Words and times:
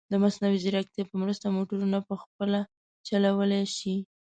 د 0.11 0.13
مصنوعي 0.23 0.57
ځیرکتیا 0.63 1.03
په 1.09 1.15
مرسته، 1.21 1.45
موټرونه 1.55 1.97
په 2.07 2.13
خپله 2.21 2.59
چلولی 3.07 3.63
شي. 3.77 3.95